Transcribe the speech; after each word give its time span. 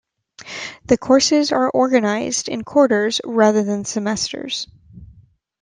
The 0.85 0.97
courses 0.97 1.51
are 1.51 1.69
organized 1.69 2.49
in 2.49 2.63
quarters 2.63 3.21
rather 3.23 3.61
than 3.63 3.85
semesters. 3.85 4.65